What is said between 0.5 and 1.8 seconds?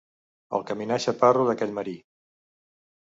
El caminar xaparro d'aquell